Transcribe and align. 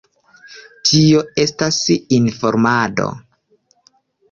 Tio 0.89 1.21
estas 1.43 1.79
informado. 2.19 3.09